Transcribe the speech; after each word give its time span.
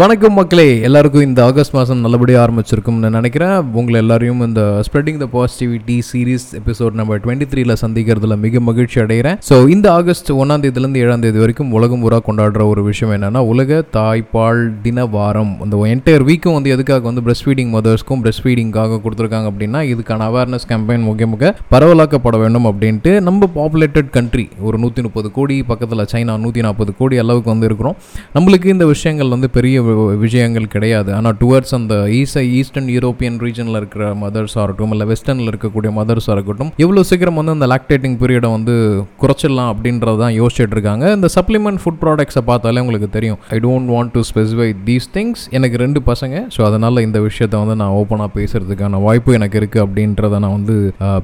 வணக்கம் 0.00 0.36
மக்களே. 0.38 0.66
எல்லாருக்கும் 0.86 1.24
இந்த 1.26 1.40
ஆகஸ்ட் 1.48 1.74
மாதம் 1.76 2.00
நல்லபடியாக 2.04 2.40
ஆரம்பிச்சிருக்கும்னு 2.44 3.08
நினைக்கிறேன். 3.16 3.56
உங்களை 3.80 3.96
எல்லாரையும் 4.02 4.40
இந்த 4.46 4.62
spreading 4.86 5.18
the 5.22 5.26
positivity 5.34 5.96
series 6.08 6.46
episode 6.60 6.94
number 7.00 7.20
twenty 7.24 7.46
த்ரீல 7.52 7.74
சந்திக்கிறதுல 7.82 8.36
மிக 8.44 8.60
மகிழ்ச்சி 8.68 8.98
அடைகிறேன். 9.02 9.36
ஸோ 9.48 9.56
இந்த 9.74 9.86
ஆகஸ்ட் 9.98 10.30
ஒன்றாம் 10.42 10.62
தேதியிலேருந்து 10.64 11.02
ஏழாம் 11.04 11.24
தேதி 11.24 11.42
வரைக்கும் 11.42 11.70
உலகம் 11.78 12.02
பூரா 12.04 12.18
கொண்டாடுற 12.28 12.64
ஒரு 12.70 12.84
விஷயம் 12.88 13.12
என்னன்னா 13.16 13.42
உலக 13.52 13.80
தாய்ப்பால் 13.98 14.62
தின 14.86 15.04
வாரம். 15.16 15.52
அந்த 15.66 15.82
என்டையர் 15.96 16.24
வீக்கும் 16.30 16.56
வந்து 16.58 16.72
எதுக்காக 16.76 17.06
வந்து 17.10 17.24
பிரஸ்ட் 17.28 17.46
ஃபீடிங் 17.48 17.70
மதர்ஸ்க்கும் 17.76 18.22
பிரஸ்ட் 18.24 18.44
ஃபீடிங்காக 18.46 19.00
கொடுத்துருக்காங்க 19.04 19.52
அப்படின்னா 19.52 19.82
இதுக்கான 19.92 20.28
அவேர்னஸ் 20.30 20.66
கேம்பெயின் 20.72 21.06
முக்கிய 21.10 21.28
முக 21.34 21.52
பரவலாக்கப்பட 21.74 22.42
வேண்டும் 22.44 22.68
அப்படின்ட்டு 22.72 23.14
நம்ம 23.28 23.50
பாப்புலேட்டட் 23.60 24.10
கண்ட்ரி 24.18 24.46
ஒரு 24.70 24.82
நூற்றி 24.84 25.06
முப்பது 25.08 25.30
கோடி 25.38 25.58
பக்கத்தில் 25.70 26.06
சைனா 26.14 26.38
நூற்றி 26.46 26.66
நாற்பது 26.68 26.94
கோடி 27.02 27.22
அளவுக்கு 27.26 27.54
வந்து 27.54 27.70
இருக்கிறோம். 27.72 27.98
நம்மளுக்கு 28.38 28.74
இந்த 28.76 28.86
விஷயங்கள் 28.94 29.34
வந்து 29.36 29.50
பெரிய 29.58 29.82
விஷயங்கள் 30.24 30.68
கிடையாது. 30.74 31.10
ஆனால் 31.18 31.36
டுவர்ட்ஸ் 31.42 31.74
அந்த 31.78 31.94
ஈஸ்ட் 32.18 32.40
ஈஸ்டர்ன் 32.58 32.90
யூரோப்பியன் 32.96 33.38
ரீஜனில் 33.44 33.78
இருக்கிற 33.80 34.04
மதர்ஸாக 34.22 34.64
இருக்கட்டும் 34.66 34.94
இல்லை 34.96 35.06
வெஸ்டர்னில் 35.12 35.50
இருக்கக்கூடிய 35.52 35.90
மதர்ஸாக 35.98 36.36
இருக்கட்டும் 36.36 36.70
எவ்வளோ 36.84 37.04
சீக்கிரம் 37.10 37.38
வந்து 37.40 37.54
அந்த 37.56 37.66
லாக்டேட்டிங் 37.72 38.16
பீரியடை 38.22 38.50
வந்து 38.56 38.74
குறைச்சிடலாம் 39.22 39.70
அப்படின்றது 39.74 40.18
தான் 40.24 40.34
யோசிச்சுட்டு 40.40 40.76
இருக்காங்க 40.76 41.04
இந்த 41.16 41.30
சப்ளிமெண்ட் 41.36 41.82
ஃபுட் 41.82 42.00
ப்ராடக்ட்ஸை 42.04 42.42
பார்த்தாலே 42.50 42.82
உங்களுக்கு 42.84 43.10
தெரியும். 43.16 43.38
I 43.56 43.58
don't 43.66 43.90
want 43.94 44.12
to 44.16 44.22
specify 44.30 44.68
these 44.88 45.08
things 45.16 45.44
எனக்கு 45.58 45.82
ரெண்டு 45.84 46.02
பசங்க 46.10 46.44
ஸோ 46.56 46.62
அதனால் 46.68 47.02
இந்த 47.06 47.18
விஷயத்தை 47.28 47.58
வந்து 47.62 47.76
நான் 47.82 47.94
ஓப்பனாக 48.00 48.30
பேசுகிறதுக்கான 48.38 49.00
வாய்ப்பு 49.06 49.36
எனக்கு 49.40 49.58
இருக்குது 49.62 49.84
அப்படின்றத 49.86 50.38
நான் 50.44 50.56
வந்து 50.58 50.76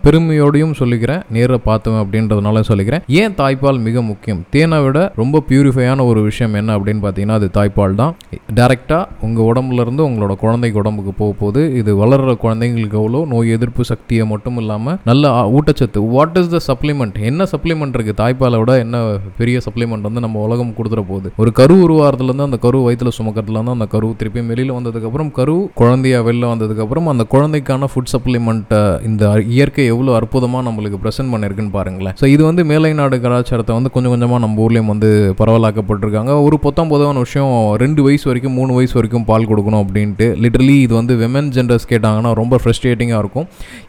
பெருமையோடையும் 0.04 0.74
சொல்லிக்கிறேன். 0.80 1.22
நேரில் 1.36 1.64
பார்த்துவேன் 1.68 2.02
அப்படின்றதுனால 2.04 2.62
சொல்லிக்கிறேன். 2.70 3.02
ஏன் 3.20 3.34
தாய்ப்பால் 3.40 3.80
மிக 3.88 4.02
முக்கியம்? 4.10 4.40
தேனை 4.54 4.78
விட 4.84 4.98
ரொம்ப 5.20 5.42
பியூரிஃபையான 5.48 6.04
ஒரு 6.10 6.20
விஷயம் 6.28 6.54
என்ன 6.60 6.76
அப்படின்னு 6.78 7.02
பார்த்தீங்கன்னா 7.04 7.38
அது 7.40 7.48
தாய்ப்பால் 7.58 7.98
தான் 8.00 8.14
டைரெக்டாக 8.58 9.24
உங்கள் 9.26 9.46
உடம்புல 9.50 9.84
இருந்து 9.84 10.02
உங்களோட 10.08 10.34
குழந்தைக்கு 10.42 10.78
உடம்புக்கு 10.82 11.12
போக 11.20 11.32
போகுது 11.40 11.62
இது 11.80 11.90
வளர்கிற 12.02 12.32
குழந்தைங்களுக்கு 12.44 12.96
எவ்வளோ 13.02 13.20
நோய் 13.32 13.54
எதிர்ப்பு 13.56 13.82
சக்தியை 13.90 14.24
மட்டும் 14.32 14.58
இல்லாமல் 14.62 14.96
நல்ல 15.10 15.32
ஊட்டச்சத்து. 15.56 16.00
வாட் 16.14 16.38
இஸ் 16.40 16.50
த 16.54 16.60
சப்ளிமெண்ட் 16.68 17.16
என்ன 17.30 17.46
சப்ளிமெண்ட் 17.52 17.96
இருக்குது 17.96 18.18
தாய்ப்பாலை 18.22 18.58
விட 18.62 18.72
என்ன 18.84 18.96
பெரிய 19.40 19.58
சப்ளிமெண்ட் 19.66 20.06
வந்து 20.08 20.24
நம்ம 20.26 20.42
உலகம் 20.46 20.74
கொடுத்துட 20.78 21.04
போகுது 21.10 21.30
ஒரு 21.42 21.52
கரு 21.60 21.76
உருவாகிறதுலேருந்து 21.86 22.48
அந்த 22.48 22.60
கரு 22.66 22.80
வயிற்றுல 22.86 23.12
சுமக்கிறதுலேருந்து 23.18 23.76
அந்த 23.76 23.88
கரு 23.94 24.08
திருப்பி 24.22 24.46
வெளியில் 24.52 24.74
வந்ததுக்கப்புறம் 24.78 25.30
கரு 25.38 25.56
குழந்தையா 25.80 26.20
வெளில 26.28 26.50
வந்ததுக்கப்புறம் 26.52 27.10
அந்த 27.14 27.26
குழந்தைக்கான 27.34 27.88
ஃபுட் 27.92 28.12
சப்ளிமெண்ட்டை 28.14 28.82
இந்த 29.10 29.24
இயற்கை 29.54 29.86
எவ்வளோ 29.94 30.14
அற்புதமாக 30.20 30.64
நம்மளுக்கு 30.68 31.00
ப்ரெசென்ட் 31.04 31.32
பண்ணியிருக்குன்னு 31.34 31.74
பாருங்களேன். 31.78 32.16
ஸோ 32.20 32.26
இது 32.34 32.42
வந்து 32.48 32.62
மேலை 32.72 32.92
நாடு 33.00 33.16
கலாச்சாரத்தை 33.26 33.74
வந்து 33.78 33.94
கொஞ்சம் 33.94 34.12
கொஞ்சமாக 34.14 34.42
நம்ம 34.46 34.62
ஊர்லேயும் 34.66 34.92
வந்து 34.94 35.10
பரவலாக்கப்பட்டிருக்காங்க. 35.40 36.32
ஒரு 36.46 36.58
பொத்தாம் 36.64 36.92
பொதுவான 36.94 37.18
விஷயம் 37.26 37.52
ரெண்டு 37.84 38.00
வயசு 38.06 38.24
வரைக்கும் 38.30 38.38
மூணு 38.48 38.72
வயசு 38.74 38.94
வரைக்கும் 38.94 39.24
பால் 39.24 39.46
கொடுக்கணும் 39.50 39.82
அப்படின்ட்டு 39.84 40.26
லிட்ரலி 40.44 40.76
இது 40.80 40.94
வந்து 40.94 41.14
விமன் 41.22 41.50
ஜெண்டர்ஸ் 41.56 41.86
கேட்டாங்கன்னா 41.92 42.32
ரொம்ப 42.40 42.58
ஃப்ரஸ்ட்ரேட்டிங்காக 42.62 43.22
இருக்கும். 43.22 43.46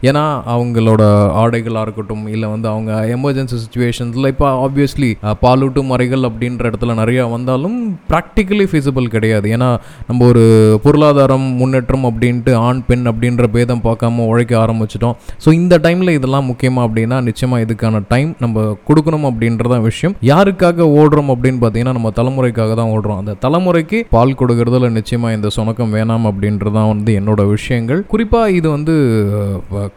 ஏன்னா 0.08 0.24
அவங்களோட 0.54 1.02
ஆடைகளாக 1.42 1.84
இருக்கட்டும் 1.86 2.26
இல்லை 2.34 2.48
வந்து 2.48 2.68
அவங்க 2.68 2.92
எமர்ஜென்சி 3.16 3.58
சுச்சுவேஷன்ஸில் 3.64 4.30
இப்போ 4.32 4.68
ஆப்வியஸ்லி 4.68 5.10
பாலூட்டும் 5.44 5.90
முறைகள் 5.92 6.28
அப்படின்ற 6.28 6.70
இடத்துல 6.70 6.96
நிறையா 7.02 7.30
வந்தாலும் 7.30 7.76
ப்ராக்டிக்கலி 8.10 8.66
feasible 8.72 9.08
கிடையாது. 9.14 9.48
ஏன்னா 9.56 9.68
நம்ம 10.06 10.26
ஒரு 10.26 10.44
பொருளாதாரம் 10.84 11.46
முன்னேற்றம் 11.60 12.04
அப்படின்ட்டு 12.10 12.54
ஆண் 12.66 12.82
பெண் 12.86 13.06
அப்படின்ற 13.12 13.46
பேதம் 13.56 13.82
பார்க்காம 13.84 14.26
உழைக்க 14.32 14.52
ஆரம்பிச்சிட்டோம். 14.64 15.16
ஸோ 15.44 15.52
இந்த 15.52 15.78
டைமில் 15.86 16.16
இதெல்லாம் 16.18 16.48
முக்கியமாக 16.50 16.88
அப்படின்னா 16.88 17.20
நிச்சயமாக 17.28 17.64
இதுக்கான 17.66 18.02
டைம் 18.08 18.36
நம்ம 18.38 18.64
கொடுக்கணும் 18.88 19.26
அப்படின்றதான் 19.30 19.84
விஷயம். 19.90 20.16
யாருக்காக 20.32 20.86
ஓடுறோம் 21.00 21.32
அப்படின்னு 21.34 21.60
பார்த்தீங்கன்னா 21.62 21.96
நம்ம 21.98 22.10
தலைமுறைக்காக 22.18 22.74
தான் 22.80 22.92
ஓடுறோம். 22.94 23.18
அந்த 23.22 23.36
தலைமுறைக்கு 23.44 24.00
பால் 24.16 24.34
கொடுக்கறதுல 24.42 24.90
நிச்சயமாக 24.98 25.38
இந்த 25.38 25.50
சுணக்கம் 25.56 25.94
வேணாம் 25.98 26.28
அப்படின்றது 26.30 26.76
தான் 26.78 26.92
வந்து 26.94 27.12
என்னோட 27.20 27.40
விஷயங்கள். 27.54 28.02
குறிப்பாக 28.12 28.56
இது 28.58 28.68
வந்து 28.76 28.94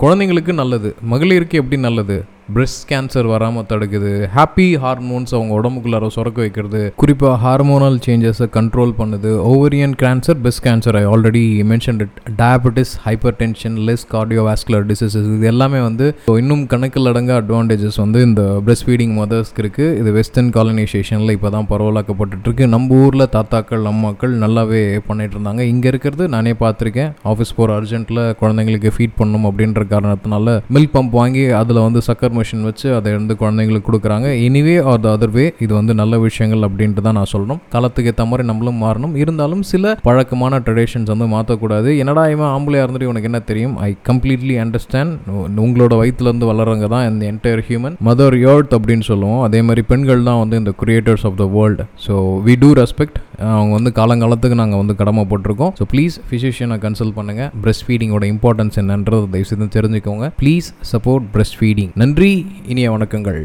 குழந்தைங்களுக்கு 0.04 0.54
நல்லது. 0.62 0.92
மகளிருக்கு 1.14 1.62
எப்படி 1.64 1.80
நல்லது? 1.90 2.18
பிரெஸ்ட் 2.54 2.84
கேன்சர் 2.90 3.28
வராமல் 3.32 3.66
தடுக்குது. 3.70 4.10
ஹாப்பி 4.34 4.66
ஹார்மோன்ஸ் 4.82 5.32
அவங்க 5.38 5.54
உடம்புக்குள்ளார 5.60 6.08
சுரக்க 6.16 6.40
வைக்கிறது. 6.44 6.82
குறிப்பாக 7.02 7.38
ஹார்மோனல் 7.44 7.98
சேஞ்சஸை 8.06 8.48
கண்ட்ரோல் 8.58 8.94
பண்ணுது. 9.00 9.32
Ovarian 9.52 9.96
cancer 10.04 10.38
breast 10.46 10.64
cancer 10.66 10.98
I 11.00 11.02
already 11.14 11.42
mention 11.72 12.02
it 12.06 12.18
diabetes 12.42 12.92
hypertension 13.40 13.78
less 13.88 14.06
cardiovascular 14.14 14.86
diseases 14.92 15.30
இது 15.38 15.48
எல்லாமே 15.54 15.80
வந்து 15.88 16.08
இன்னும் 16.42 16.64
கணக்கில் 16.74 17.12
அடங்க 17.12 17.34
அட்வான்டேஜஸ் 17.42 17.98
வந்து 18.04 18.22
இந்த 18.28 18.44
பிரெஸ்ட் 18.68 18.86
ஃபீடிங் 18.90 19.16
மதர்ஸ்க்கு 19.22 19.64
இருக்குது 19.66 19.98
இது 20.02 20.14
வெஸ்டர்ன் 20.20 20.54
காலனைசேஷனில் 20.60 21.36
இப்போ 21.38 21.52
தான் 21.58 21.68
பரவலாக்கப்பட்டுருக்கு 21.74 22.70
நம்ம 22.76 23.02
ஊரில் 23.08 23.28
தாத்தாக்கள் 23.38 23.90
அம்மாக்கள் 23.94 24.36
நல்லாவே 24.46 24.84
பண்ணிட்டு 25.10 25.38
இருந்தாங்க 25.40 25.62
இங்கே 25.72 25.92
இருக்கிறது 25.94 26.30
நானே 26.36 26.56
பார்த்துருக்கேன். 26.64 27.12
ஆஃபீஸ் 27.34 27.56
போகிற 27.58 27.80
அர்ஜென்ட்டில் 27.80 28.24
குழந்தைங்களுக்கு 28.44 28.94
ஃபீட் 28.98 29.18
பண்ணணும் 29.20 29.50
அப்படின்ற 29.52 29.84
காரணத்தினால 29.96 30.58
மில்க் 30.78 30.96
பம்ப் 30.96 31.20
வாங்கி 31.22 31.46
அதில் 31.64 31.84
வந்து 31.88 32.02
சக்கர் 32.10 32.34
மிஷின் 32.38 32.66
வச்சு 32.70 32.88
அதை 32.98 33.14
வந்து 33.20 33.34
குழந்தைங்களுக்கு 33.42 33.88
கொடுக்குறாங்க. 33.90 34.28
Anyway 34.48 34.76
or 34.92 35.02
the 35.06 35.10
other 35.16 35.34
way 35.38 35.46
இது 35.66 35.72
வந்து 35.80 35.96
நல்ல 36.02 36.20
விஷயங்கள் 36.28 36.66
அப்படின்ட்டு 36.70 37.06
தான் 37.08 37.18
நான் 37.20 37.32
சொல்லணும். 37.34 37.62
காலத்துக்கு 37.76 38.12
ஏற்ற 38.14 38.26
மாதிரி 38.32 38.48
நம்மளும் 38.52 38.82
மாறணும். 38.86 39.16
இருந்தாலும் 39.24 39.64
சில 39.72 39.94
பழக்கமான 40.08 40.62
ட்ரெடிஷன்ஸ் 40.68 41.12
வந்து 41.14 41.28
மாற்றக்கூடாது 41.36 41.90
என்னடா 42.04 42.24
இவன் 42.36 42.52
ஆம்பளையாக 42.56 42.86
இருந்துட்டு 42.86 43.12
உனக்கு 43.14 43.30
என்ன 43.32 43.42
தெரியும்? 43.52 43.76
ஐ 43.88 43.90
கம்ப்ளீட்லி 44.10 44.58
அண்டர்ஸ்டாண்ட் 44.66 45.14
உங்களோட 45.66 45.94
வயிற்றுலேருந்து 46.02 46.50
வளர்றவங்க 46.52 46.90
தான் 46.96 47.08
இந்த 47.12 47.24
என்டையர் 47.32 47.64
ஹியூமன் 47.70 47.98
மதர் 48.10 48.38
யோர்த் 48.46 48.76
அப்படின்னு 48.80 49.08
சொல்லுவோம். 49.12 49.42
அதே 49.48 49.62
மாதிரி 49.68 49.84
பெண்கள் 49.92 50.28
தான் 50.30 50.42
வந்து 50.44 50.56
இந்த 50.62 50.74
creators 50.82 51.26
of 51.30 51.38
the 51.42 51.48
world 51.58 51.86
so 52.06 52.14
we 52.48 52.56
do 52.64 52.70
respect 52.82 53.18
அவங்க 53.40 53.74
வந்து 53.78 53.92
காலங்காலத்துக்கு 54.00 54.60
நாங்கள் 54.62 54.82
வந்து 54.82 54.96
கடமைப்பட்டிருக்கோம் 55.02 55.74
ஸோ 55.80 55.86
ப்ளீஸ் 55.92 56.16
ஃபிசிஷியனை 56.30 56.78
கன்சல்ட் 56.86 57.16
பண்ணுங்கள் 57.18 57.50
பிரஸ்ட் 57.64 57.86
ஃபீடிங்கோட 57.88 58.26
இம்பார்ட்டன்ஸ் 58.34 58.80
என்னன்றது 58.84 59.28
தயவுசெய்து 59.36 59.68
தெரிஞ்சுக்கோங்க. 59.78 60.28
ப்ளீஸ் 60.42 60.68
சப்போர்ட் 60.94 61.26
பிரஸ்ட் 61.36 61.58
ஃபீடிங் 61.60 61.92
நன்றி 62.04 62.46
இனிய 62.68 62.92
வணக்கங்கள். 62.92 63.42